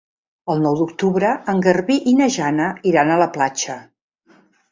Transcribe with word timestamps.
El 0.53 0.61
nou 0.61 0.77
d'octubre 0.79 1.33
en 1.53 1.61
Garbí 1.67 1.99
i 2.13 2.15
na 2.21 2.29
Jana 2.37 2.71
iran 2.93 3.13
a 3.17 3.21
la 3.25 3.31
platja. 3.39 3.79